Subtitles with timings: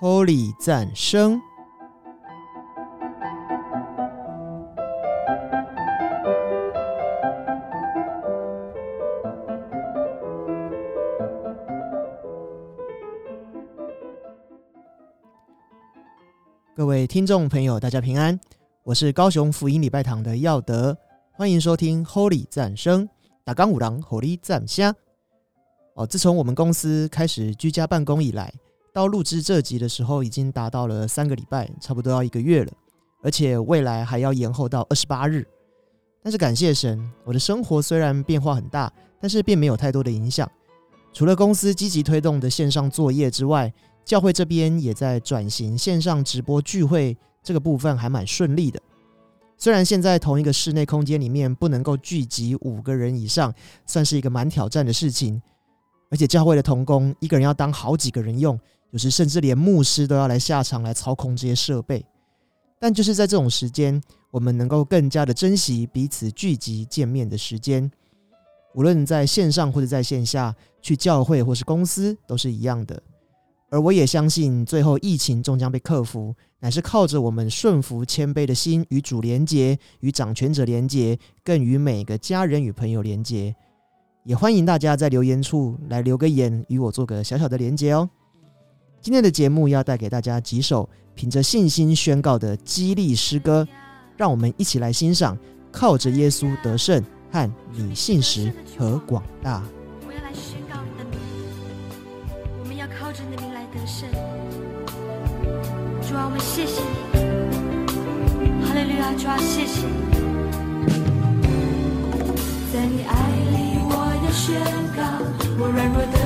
[0.00, 1.42] Holy 赞声。
[16.76, 18.38] 各位听众朋友，大家平安，
[18.84, 20.96] 我是高雄福音礼拜堂的耀德，
[21.32, 23.08] 欢迎收听 Holy 赞声。
[23.42, 24.94] 打刚五郎 Holy 赞虾。
[25.94, 28.54] 哦，自从我们公司开始居家办公以来，
[28.92, 32.72] 到录制这集的时候，已经达到了三个礼拜，差不多要一个月了，
[33.22, 35.46] 而且未来还要延后到二十八日。
[36.22, 40.50] 但是感谢神，我的生活虽然变化很大，但是并没有太多的影响。
[41.12, 43.72] 除了公司积极推动的线上作业之外，
[44.04, 48.80] 教会这边也在转型线上直播聚会，这个部分还蛮顺利的。
[49.56, 53.52] 虽然现在同一个室内空间里面不能够聚集五个人以上，
[53.86, 55.40] 算是一个蛮挑战的事情。
[56.10, 58.58] 而且教会的童工一个人要当好几个人用，
[58.90, 62.04] 有时甚至连牧师都要来下场来操控这些设备。
[62.80, 64.00] 但就是在这种时间，
[64.30, 67.90] 我们能够更加的珍惜彼此聚集见面的时间，
[68.74, 73.02] 无论在线上或者在线下，去教会或是公司都是一样的。
[73.70, 83.54] 而我也相信，最后疫情终将被克服，乃是靠着我们顺服谦卑的心，与主连结，与掌权者连结，更与每个家人与朋友连结。
[84.24, 88.08] 也欢迎大家在留言处来留个言，与我做个小小的连接哦。
[89.00, 93.66] 今天的节目要带给大家几首凭着信心宣告的激励诗歌，
[94.16, 95.36] 让我们一起来欣赏
[95.70, 97.00] 《靠着耶稣得胜》
[97.32, 99.62] 和“你信实和广大”。
[103.00, 104.08] 靠着你的名来得胜
[106.02, 109.14] 主啊，我们谢谢你，哈利路亚！
[109.14, 109.92] 主啊，谢谢你，
[112.72, 113.12] 在你爱
[113.52, 113.92] 里，我
[114.24, 114.60] 要宣
[114.96, 115.00] 告
[115.58, 116.16] 我软弱的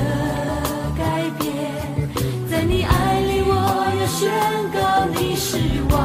[4.23, 4.31] 宣
[4.71, 4.79] 告
[5.19, 5.57] 你是
[5.89, 5.99] 王；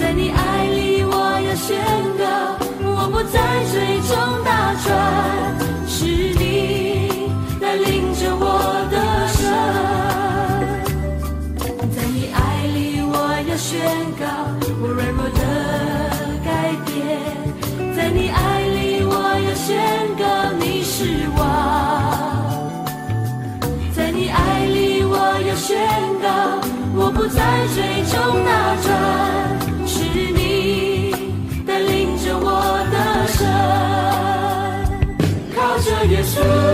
[0.00, 1.14] 在你爱里，我
[1.46, 1.78] 要宣
[2.18, 2.24] 告
[2.82, 3.38] 我不再
[3.70, 4.10] 追踪
[4.44, 4.90] 大船，
[36.10, 36.69] 耶稣。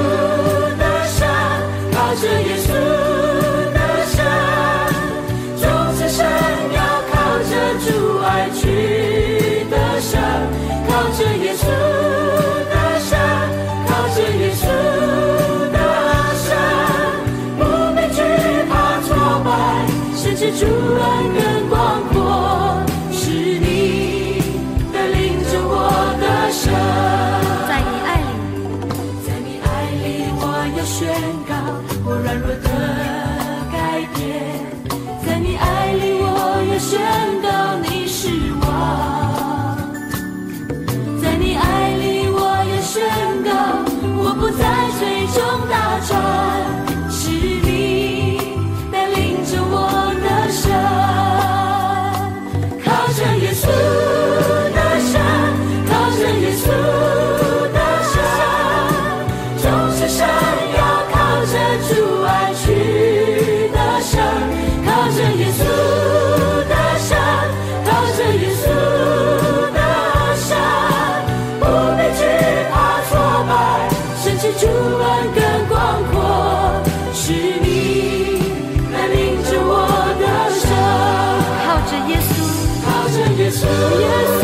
[83.57, 84.36] 是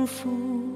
[0.00, 0.69] 幸福。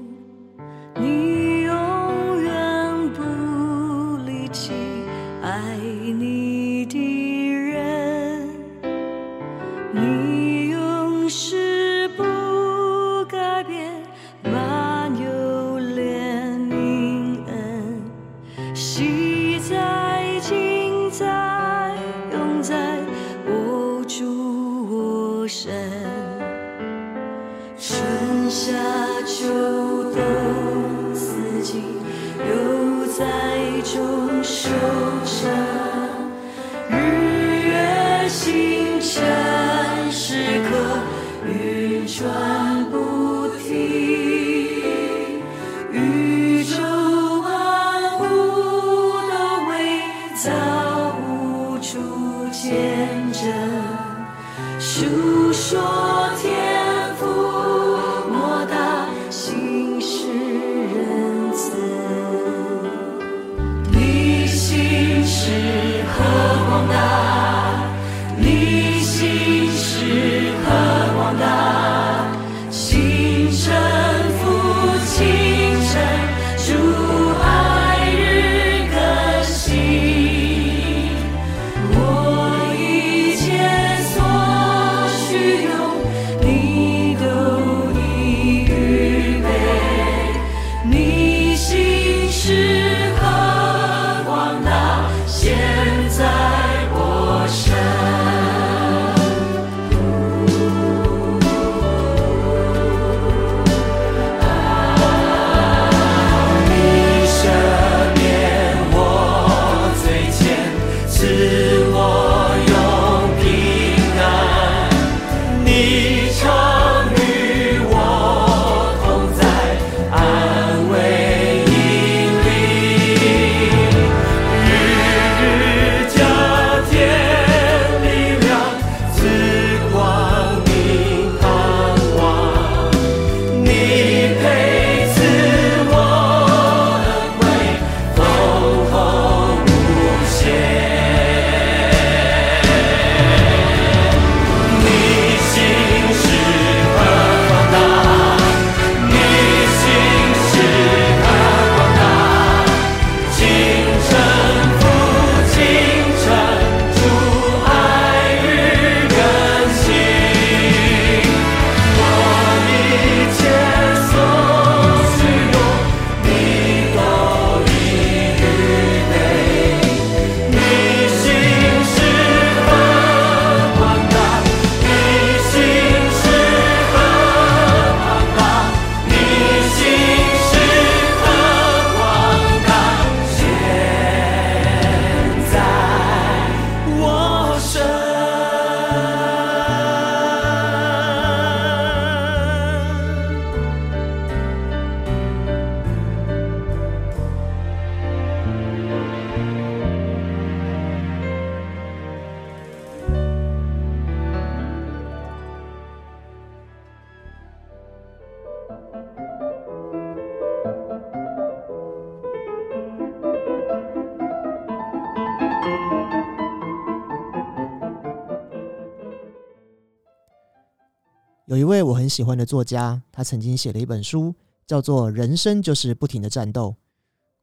[222.05, 224.31] 很喜欢的作家，他曾经写了一本书，
[224.67, 226.69] 叫做《人生就是不停的战斗》。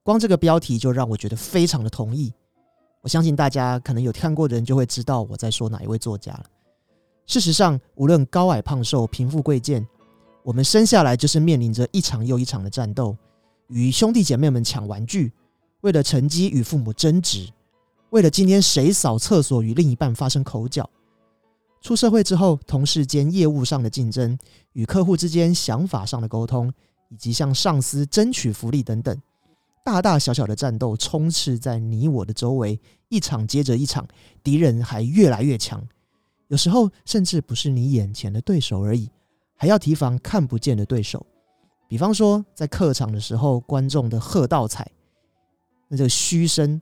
[0.04, 2.32] 光这个标题就让我觉得非常的同意。
[3.00, 6.44] 我相信大家可能有看过的人就会知道我在说哪一位作家了。
[7.26, 9.84] 事实上，无论高矮胖瘦、贫富贵贱，
[10.44, 13.16] 我们生下来就是面临着一场又一场的战斗，
[13.66, 15.32] 与兄弟姐妹们抢玩具，
[15.80, 17.48] 为了成绩与父母争执，
[18.10, 20.88] 为了今天谁扫厕所与另一半发生口角。
[21.82, 24.38] 出社会之后，同事间业务上的竞争，
[24.72, 26.72] 与客户之间想法上的沟通，
[27.08, 29.20] 以及向上司争取福利等等，
[29.84, 34.06] 大大小小的战斗充斥在你我的周围，一场接着一场，
[34.44, 35.84] 敌人还越来越强。
[36.46, 39.10] 有时候甚至不是你眼前的对手而已，
[39.56, 41.26] 还要提防看不见的对手。
[41.88, 44.88] 比方说，在客场的时候，观众的喝倒彩，
[45.88, 46.80] 那这嘘声，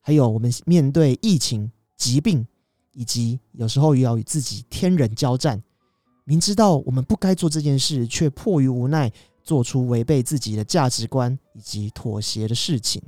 [0.00, 2.46] 还有我们面对疫情、疾病。
[2.92, 5.62] 以及有时候也要与自己天人交战，
[6.24, 9.10] 明知道我们不该做这件事，却迫于无奈
[9.42, 13.02] 做出违背自己的价值观以及妥协的事情。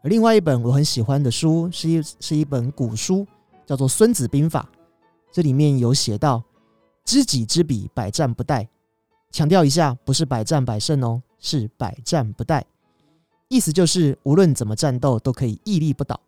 [0.00, 3.26] 而另外一本我很喜欢的书是一是一本古书，
[3.66, 4.66] 叫做《孙子兵法》，
[5.30, 6.42] 这里面有写到
[7.04, 8.66] “知己知彼，百战不殆”。
[9.30, 12.62] 强调一下，不是百战百胜哦，是百战不殆。
[13.48, 16.20] 意思就是，无论怎么战斗，都可以屹立不倒，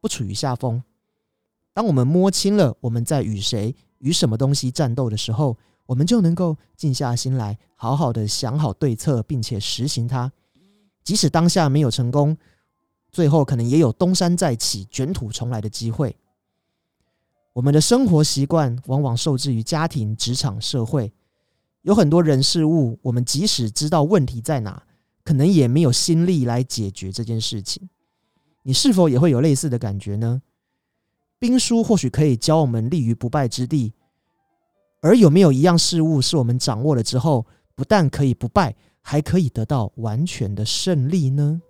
[0.00, 0.82] 不处于下风。
[1.72, 10.30] 当我们摸清了我们在与谁、与什么东西战斗的时候，我们就能够静下心来，好好的想好对策，并且实行它。
[11.04, 12.36] 即使当下没有成功，
[13.10, 16.14] 最后可能也有东山再起、卷土重来的机会。
[17.54, 21.10] 我们的生活习惯往往受制于家庭、职场、社会，
[21.82, 24.82] 有很多人事物，我们即使知道问题在哪，
[25.24, 27.88] 可能也没有心力来解决这件事情。
[28.62, 30.42] 你是否也会有类似的感觉呢？
[31.38, 33.94] 兵书或许可以教我们立于不败之地，
[35.00, 41.62] 而有没有一样事物是我们掌握了之后，不但可以不败，还可以得到完全的胜利呢？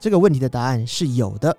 [0.00, 1.56] 这个问题的答案是有的。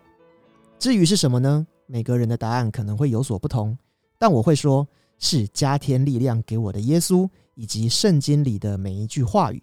[0.77, 1.65] 至于是什么呢？
[1.85, 3.77] 每个人的答案可能会有所不同，
[4.17, 4.85] 但我会说
[5.19, 7.29] 是加添力量给我的耶稣。
[7.55, 9.61] 以及圣经里的每一句话语，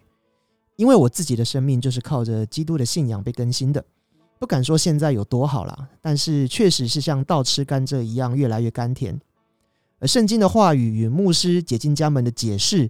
[0.77, 3.83] 因为我自己的生命就是靠着基督的信仰被更新的。
[4.39, 9.19] 不敢说现在有多好啦，但是确实是像倒吃甘蔗一样越来越甘甜。
[9.99, 12.89] 而圣经的话语与牧师解禁家门的解释，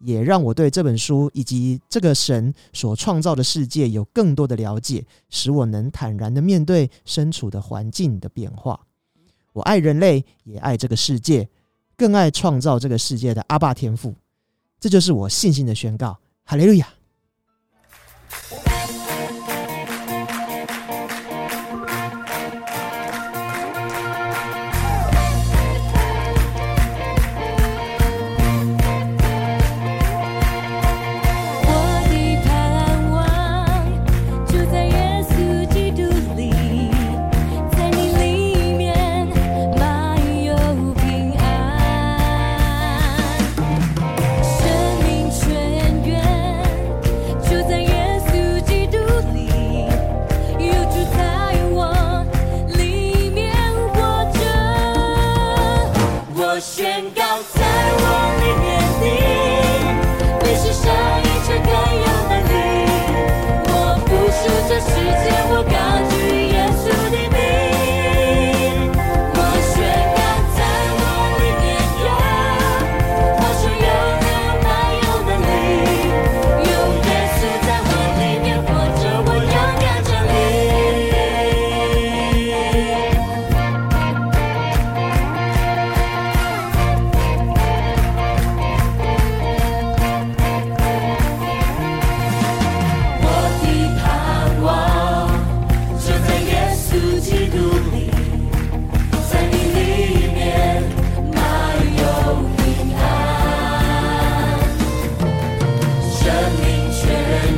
[0.00, 8.80] 也让我对这本书以及这个神所创造的世界有更多的了解，使我能坦然的面对身处的环境的变化。
[9.52, 11.48] 我爱人类，也爱这个世界，
[11.96, 14.14] 更爱创造这个世界的阿爸天赋。
[14.78, 16.88] 这就是我信心的宣告，哈利路亚。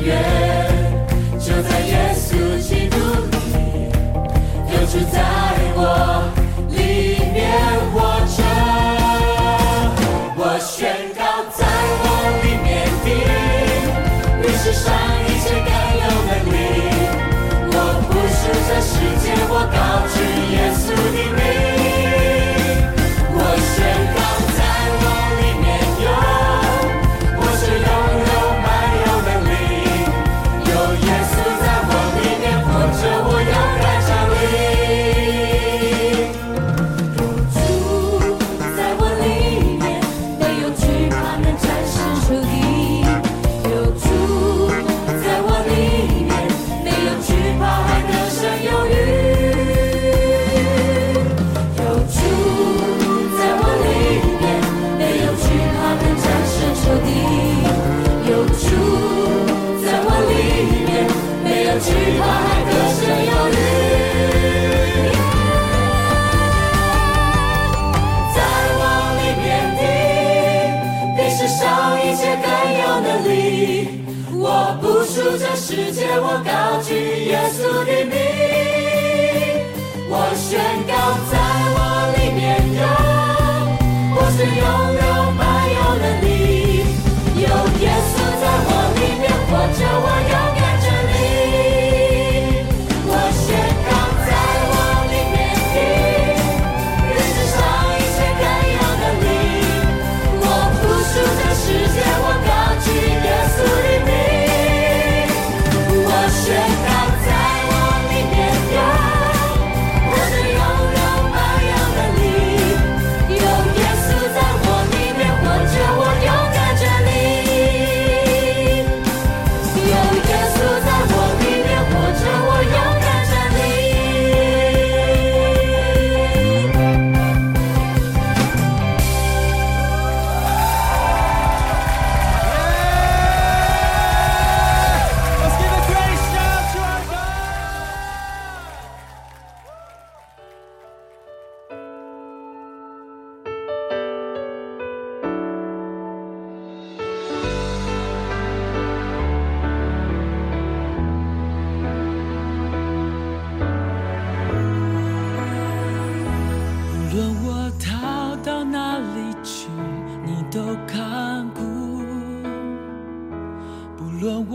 [0.04, 0.41] 我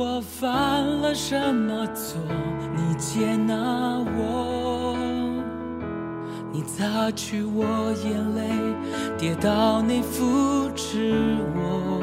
[0.10, 2.18] 我犯了什么错，
[2.74, 3.54] 你接纳
[4.18, 4.96] 我，
[6.50, 7.66] 你擦去我
[8.06, 8.48] 眼泪，
[9.18, 11.14] 跌倒你扶持
[11.54, 12.00] 我，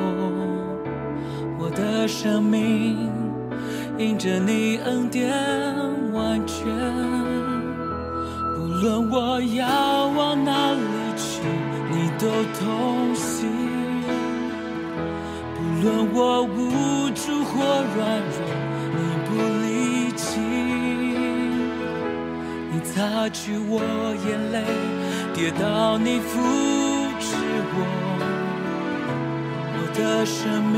[1.59, 3.11] 我的生命
[3.97, 5.33] 因着你恩典
[6.13, 6.67] 完全。
[8.55, 10.79] 不论我要往哪里
[11.17, 11.41] 去，
[11.91, 12.29] 你都
[12.61, 13.54] 同行。
[15.85, 17.61] 论我无助或
[17.95, 18.41] 软弱，
[18.97, 20.41] 你不离弃。
[22.73, 23.83] 你擦去我
[24.25, 24.57] 眼泪，
[25.35, 26.41] 跌倒你扶
[27.21, 27.37] 持
[27.75, 27.77] 我，
[29.77, 30.75] 我的生命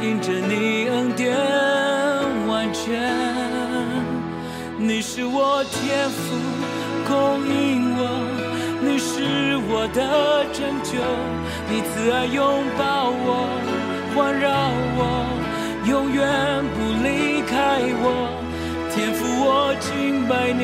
[0.00, 1.36] 因着你恩典
[2.46, 2.86] 完全。
[4.78, 6.36] 你是我天赋，
[7.08, 8.00] 供应我，
[9.26, 10.94] 是我的拯救，
[11.68, 13.28] 你慈爱拥抱我，
[14.14, 14.46] 环绕
[14.96, 15.00] 我，
[15.84, 16.22] 永远
[16.74, 18.06] 不离开我，
[18.94, 20.62] 天赋我敬拜你，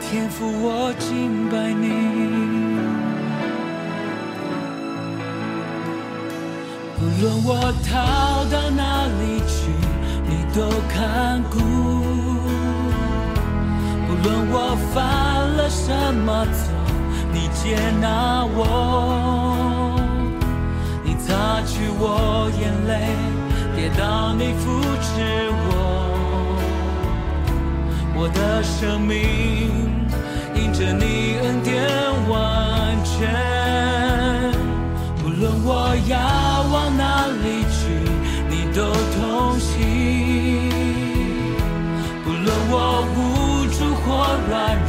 [0.00, 1.84] 天赋我敬拜你。
[6.98, 7.50] 不论我
[7.86, 7.92] 逃
[8.50, 9.54] 到哪里去，
[10.26, 10.96] 你都看
[11.50, 12.05] 顾；不
[14.26, 14.96] 论我犯
[15.56, 15.86] 了什
[16.26, 16.74] 么错，
[17.32, 19.94] 你接纳我。
[21.04, 22.92] 你擦去我眼泪，
[23.76, 24.64] 跌倒你扶
[25.00, 25.06] 持
[25.68, 25.70] 我。
[28.16, 29.14] 我的生命
[30.56, 31.76] 因着你恩典
[32.28, 32.34] 完
[33.04, 33.14] 全。
[35.22, 36.18] 不论我要
[36.72, 37.78] 往哪里去，
[38.50, 39.16] 你都同
[39.60, 39.70] 行。
[42.24, 42.74] 不论我
[43.14, 43.18] 无
[44.48, 44.85] 或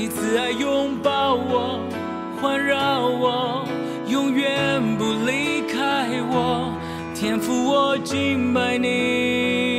[0.00, 1.78] 你慈爱拥抱我，
[2.40, 3.68] 环绕我，
[4.08, 6.74] 永远不离开我，
[7.14, 9.69] 天赋我敬拜你。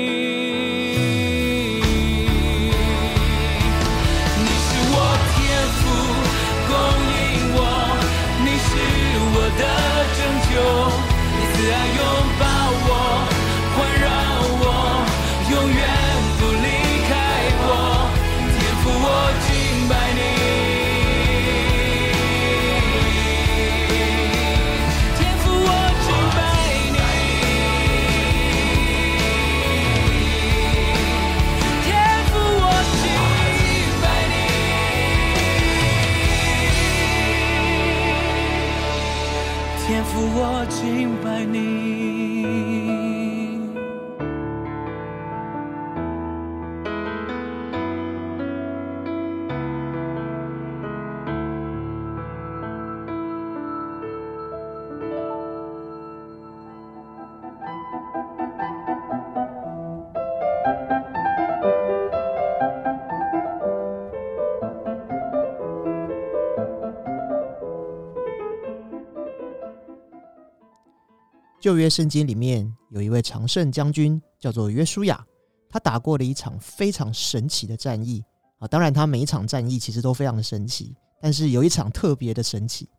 [71.61, 75.23] 旧约圣经里面有一位常胜将军，叫做约书亚，
[75.69, 78.23] 他打过了一场非常神奇的战役
[78.57, 78.67] 啊。
[78.67, 82.89] 当然，他每一场战役其实都非常的神奇，但是有一场特别的神奇。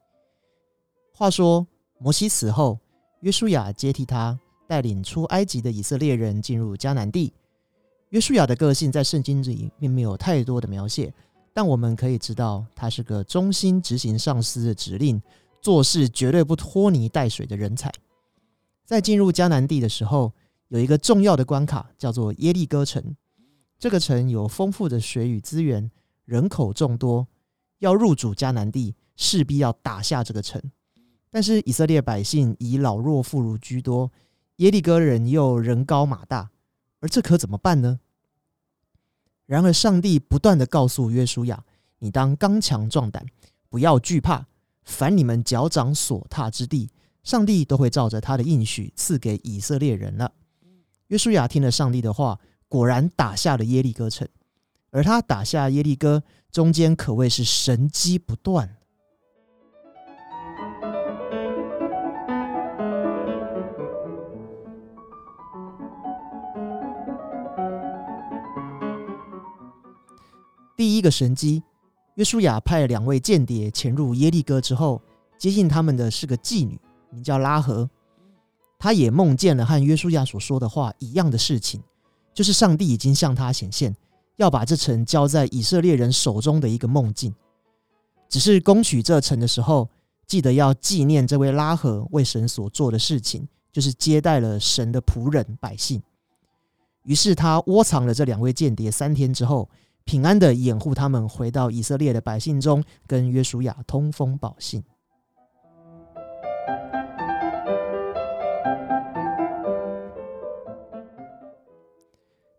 [1.13, 1.67] 话说，
[1.99, 2.79] 摩西死后，
[3.23, 7.35] 约书亚接替他，带领出埃及的以色列人进入迦南地。
[8.11, 11.13] 约书亚的个性在圣经里并没有太多的描写，
[11.53, 15.21] 但我们可以知道，他是个忠心执行上司的指令。
[15.61, 17.89] 做事绝对不拖泥带水的人才，
[18.85, 20.33] 在进入迦南地的时候，
[20.69, 23.17] 有一个重要的关卡，叫做耶利哥城。
[23.79, 25.91] 这个城有丰富的水与资源，
[26.25, 27.27] 人口众多，
[27.79, 30.63] 要入主迦南地，势必要打下这个城。
[31.31, 34.11] 但是以色列百姓以老弱妇孺居多，
[34.57, 36.51] 耶利哥人又人高马大，
[37.01, 38.01] 而这可怎么办呢？
[39.47, 41.65] 然而上帝不断的告诉约书亚
[41.99, 43.27] ：“你当刚强壮胆，
[43.69, 44.47] 不要惧怕。”
[44.85, 46.91] 凡你们脚掌所踏之地，
[47.23, 50.33] 上帝都会照着他的应许赐给以色列人了。
[51.09, 54.29] 约书亚听了上帝的话，果然打下了耶利哥城。
[54.91, 58.77] 而他打下耶利哥，中间可谓是神机不断。
[70.77, 71.63] 第一个神机。
[72.17, 75.01] 约书亚派两位间谍潜入耶利哥之后，
[75.39, 76.79] 接近他们的是个妓女，
[77.13, 77.89] 名叫拉合。
[78.79, 81.81] 他也梦见了和约书亚所说的话一样的事情，
[82.35, 83.95] 就是上帝已经向他显现，
[84.37, 87.33] 要把这城交在以色列人手中的一个梦境。
[88.29, 89.89] 只是攻取这城的时候，
[90.27, 96.03] 记得要纪念这位拉合为神所做的事情，就是接待了神的仆人百姓。
[97.05, 99.69] 于是他窝藏了这两位间谍三天之后。
[100.05, 104.83] 平安的掩护他们回到以色列的百姓中，跟约书亚通风报信。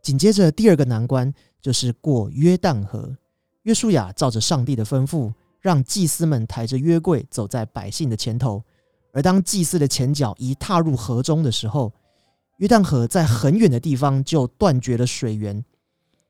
[0.03, 3.17] 紧接着，第二个难关就是过约旦河。
[3.63, 8.61] 约书亚照着上帝的吩咐，让祭司们抬着约柜走在百姓的前头。
[9.13, 11.93] 而当祭司的前脚一踏入河中的时候，
[12.57, 15.63] 约旦河在很远的地方就断绝了水源。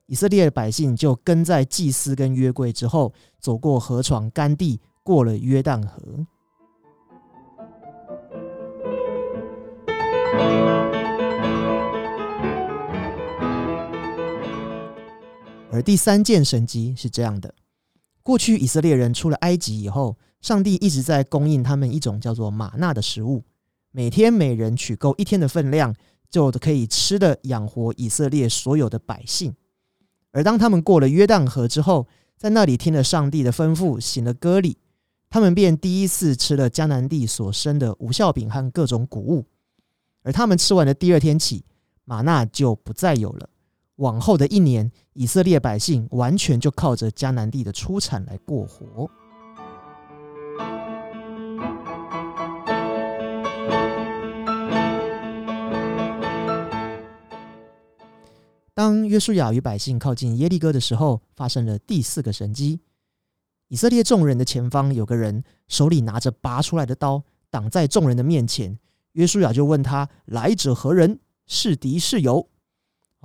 [0.05, 6.27] 以色列的百姓就跟在祭司跟约柜之后，走过河床干地，过了约旦河。
[15.73, 17.51] 而第三件神迹是这样的：
[18.21, 23.43] 过去以色列人出了埃及以后，上帝一直在供应他们一种叫做玛纳的食物，
[23.89, 25.95] 每天每人取够一天的分量，
[26.29, 29.55] 就可以吃的养活以色列所有的百姓。
[30.31, 32.07] 而当他们过了约旦河之后，
[32.37, 34.77] 在那里听了上帝的吩咐，行了割礼，
[35.31, 39.47] 他们便第一次吃了迦南地所生的无效饼和各种谷物。
[40.21, 41.65] 而他们吃完的第二天起，
[42.05, 43.49] 玛纳就不再有了。
[44.03, 49.09] 往后的一年，以色列百姓完全就靠着迦南地的出产来过活。
[58.73, 62.81] 当约书亚与百姓靠近耶利哥的时候，发生了第四个神迹。
[63.69, 68.77] 以色列众人的前方有个人，手里拿着拔出来的刀，挡在众人的面前。
[69.13, 71.21] 约书亚就问他：“来者何人？
[71.47, 72.49] 是敌是友？”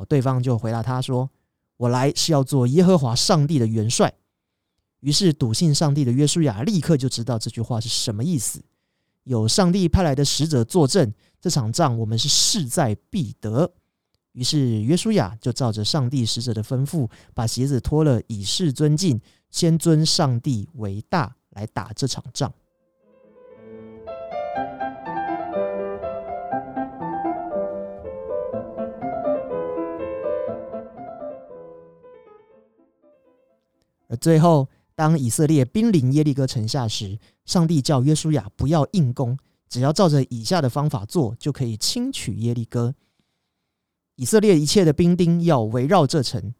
[0.04, 1.28] 对方就回答他说
[1.76, 4.12] ：“我来是要做耶和华上帝的元帅。”
[5.00, 8.62] 于是笃信上帝的约书亚立刻就知道这句话是什么意思。
[9.24, 13.72] 有上帝派来的使者作证，这场仗我们是势在必得。
[14.32, 22.52] 于是约书亚就照着上帝使者的吩咐，把鞋子脱了，以示尊敬，先尊上帝为大，来打这场仗。
[34.08, 42.94] 而最后，当以色列兵临耶利哥城下时，上帝叫约书亚不要硬攻，只要照着以下的方法做，就可以轻取耶利哥。
[44.16, 46.52] 以色列一切的兵丁要围绕这城，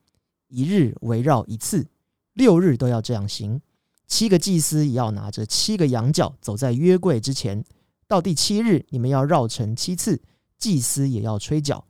[0.47, 1.89] 一日围绕一次，
[2.35, 3.61] 六日都要这样行。
[4.07, 7.65] 七个祭司也要拿着七个羊角走在约柜之前。
[8.07, 10.23] 到第七日，你们要绕城七次，
[10.57, 11.85] 祭司也要吹角。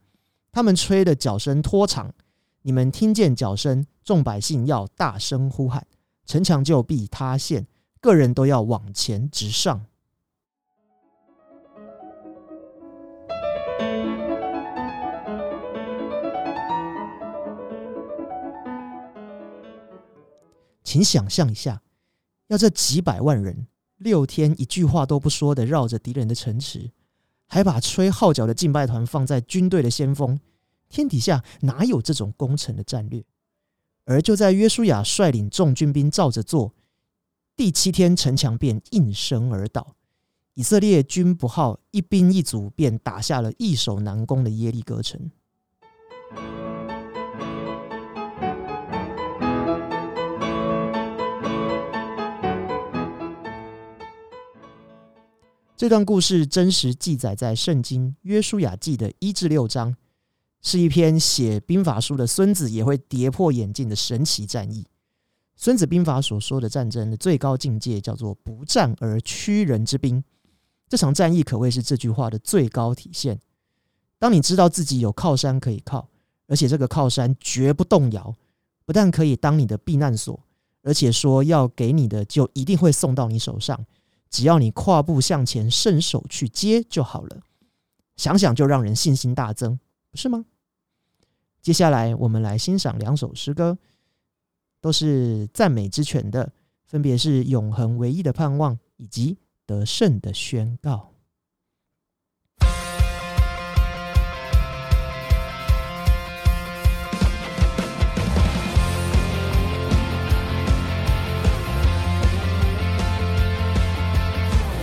[0.51, 2.13] 他们吹的角声拖长，
[2.69, 5.87] 你们听见脚声，众百姓要大声呼喊，
[6.27, 7.65] 城墙就必塌陷，
[7.99, 9.87] 个人都要往前直上。
[20.83, 21.81] 请想象一下，
[22.49, 23.65] 要这几百万人
[23.97, 26.91] 六天一句话都不说的绕着敌人的城池，
[27.47, 30.39] 还把吹号角的敬拜团放在军队的先锋，
[30.89, 33.23] 天底下哪有这种攻城的战略？
[34.05, 36.73] 而就在约书亚率领众军兵照着做，
[37.55, 39.95] 第七天城墙便应声而倒，
[40.55, 45.29] 以色列军不好一兵一卒，便打下了易守难攻的耶利哥城。
[55.77, 59.95] 这段故事真实记载在圣经约书亚记的一至六章，
[60.61, 64.85] 是一篇写兵法书的孙子也会跌破眼镜的神奇战役。
[65.55, 70.23] 孙子兵法所说的战争的最高境界叫做不战而屈人之兵。
[70.87, 73.39] 这场战役可谓是这句话的最高体现。
[74.17, 76.09] 当你知道自己有靠山可以靠，
[76.47, 78.35] 而且这个靠山绝不动摇，
[78.85, 80.39] 不但可以当你的避难所，
[80.81, 83.85] 而且说要给你的就一定会送到你手上。
[84.29, 87.41] 只要你跨步向前，伸手去接就好了。
[88.15, 89.79] 想想就让人信心大增，
[90.11, 90.45] 不是吗？
[91.61, 93.77] 接下来我们来欣赏两首诗歌，
[94.81, 96.51] 都是赞美之泉的，
[96.85, 100.95] 分别是《永恒唯一的盼望》以及《得胜的宣告》。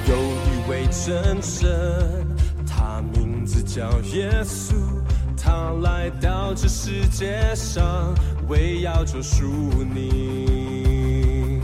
[0.08, 2.36] 有一位真神，
[2.96, 4.72] 他名字叫耶稣，
[5.37, 8.14] 他来到这世界上，
[8.48, 9.44] 为要救赎
[9.94, 11.61] 你。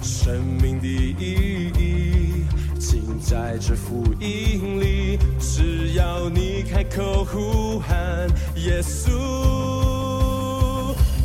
[0.00, 2.44] 生命的意义
[2.78, 7.98] 尽在这福音里，只要你开口呼喊
[8.54, 9.10] 耶稣，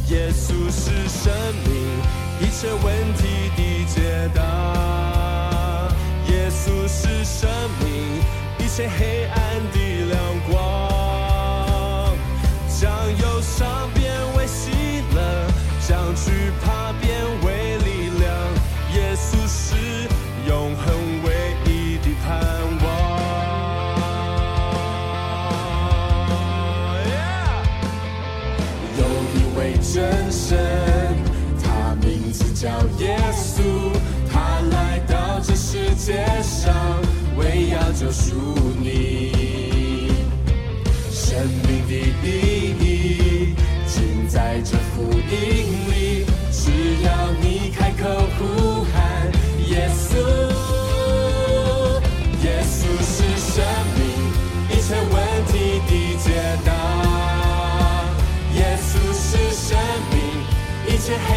[0.10, 1.32] 耶稣是生
[1.64, 1.76] 命，
[2.42, 4.42] 一切问题的解答。
[6.32, 7.48] 耶稣是生
[7.80, 7.88] 命，
[8.58, 9.13] 一切黑
[38.04, 38.36] 为要救赎
[38.82, 40.12] 你。
[41.12, 42.28] 生命的意
[42.80, 43.56] 义
[43.88, 45.32] 尽在这福音
[45.90, 46.62] 里，只
[47.04, 47.08] 要
[47.42, 48.04] 你开口
[48.38, 49.32] 呼喊
[49.70, 50.08] 耶稣。
[52.44, 53.64] 耶稣是生
[53.96, 54.02] 命，
[54.70, 55.16] 一切问
[55.48, 55.54] 题
[55.88, 56.26] 的解
[56.66, 56.70] 答。
[58.56, 59.78] 耶稣是生
[60.12, 60.16] 命，
[60.88, 61.28] 一切黑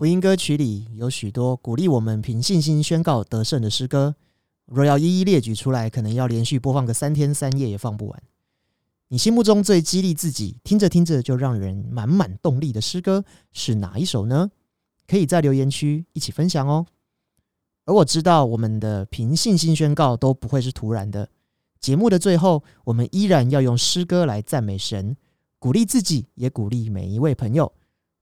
[0.00, 4.16] 福音歌曲里有许多鼓励我们凭信心宣告得胜的诗歌，
[4.64, 8.22] 若要一一列举出来，可能要连续播放个三天三夜也放不完。
[9.08, 14.50] 你心目中最激励自己、听着听着就让人满满动力的诗歌是哪一首呢？
[15.06, 16.86] 可以在留言区一起分享哦。
[17.84, 21.28] 而我知道，我们的凭信心宣告都不会是突然的。
[21.78, 25.18] 节目的最后，我们依然要用诗歌来赞美神，
[25.58, 27.70] 鼓励自己，也鼓励每一位朋友。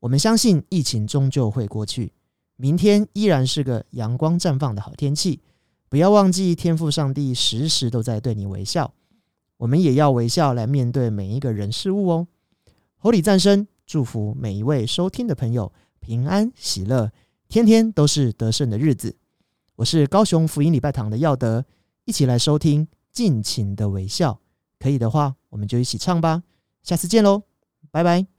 [0.00, 2.12] 我们相信疫情终究会过去，
[2.56, 5.40] 明天依然是个阳光绽放的好天气。
[5.88, 8.92] 不要忘记，天父上帝时时都在对你微笑，
[9.56, 12.28] 我们也要微笑来面对每一个人事物哦。
[12.96, 17.10] 侯礼赞生，祝福每一位收听的朋友平安喜乐，
[17.48, 19.16] 天天都是得胜的日子。
[19.76, 21.64] 我是高雄福音礼拜堂的耀德，
[22.04, 24.40] 一起来收听尽情的微笑。
[24.78, 26.42] 可以的话，我们就一起唱吧。
[26.82, 27.42] 下次见喽，
[27.90, 28.37] 拜拜。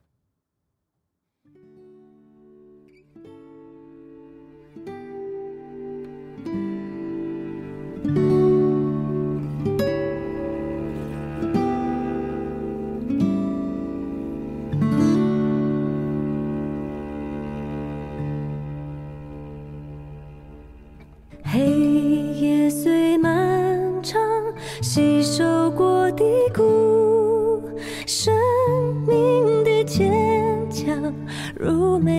[31.60, 32.19] 如美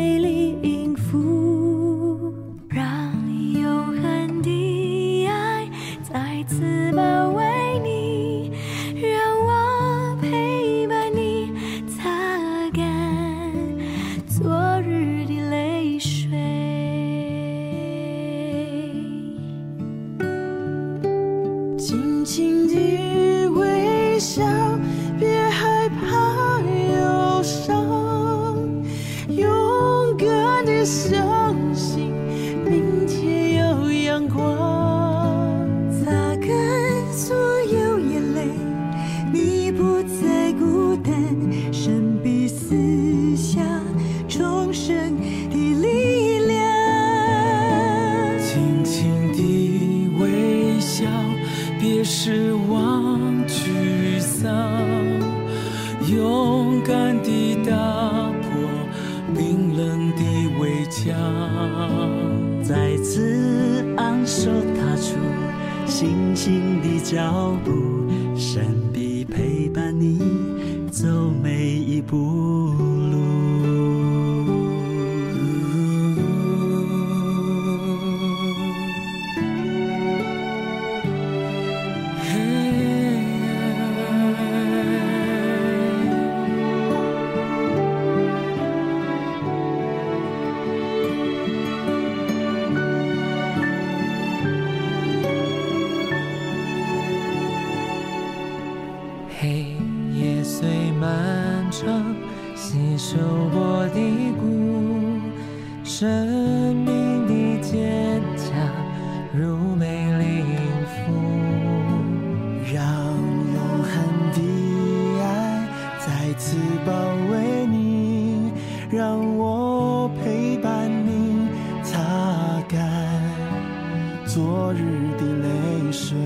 [124.61, 124.83] 昨日
[125.17, 126.19] 的泪水。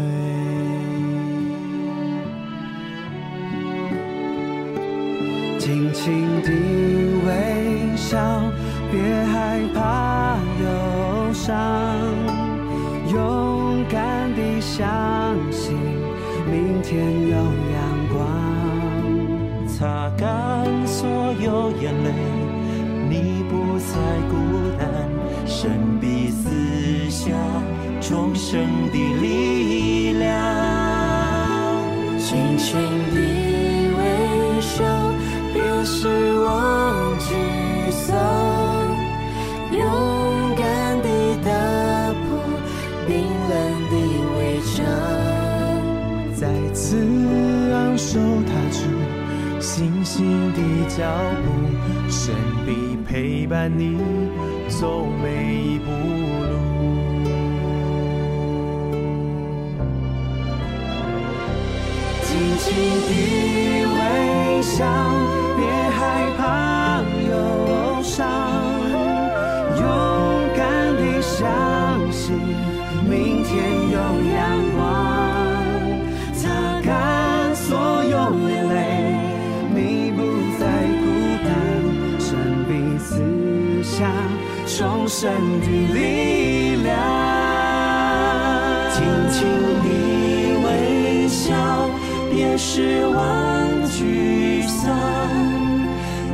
[5.60, 6.50] 轻轻地
[7.24, 8.18] 微笑，
[8.90, 11.54] 别害怕忧伤，
[13.12, 14.82] 勇敢地相
[15.52, 15.76] 信
[16.50, 17.23] 明天
[53.44, 53.98] 陪伴你
[54.70, 56.54] 走每一步路。
[85.06, 85.30] 神
[85.60, 86.96] 的力量。
[88.90, 89.46] 轻轻
[89.82, 89.88] 地
[90.64, 91.54] 微笑，
[92.30, 93.18] 别失望
[93.88, 94.88] 沮丧，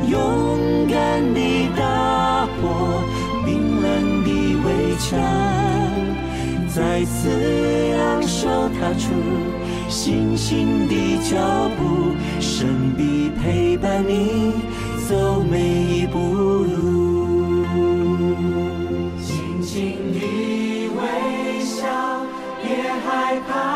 [0.07, 3.03] 勇敢地打破
[3.45, 4.29] 冰冷的
[4.63, 5.19] 围墙，
[6.67, 7.29] 再次
[7.97, 9.09] 昂首踏出
[9.89, 11.35] 信心的脚
[11.77, 14.53] 步，神必陪伴你
[15.09, 17.00] 走每一步路。
[23.03, 23.70] 害怕。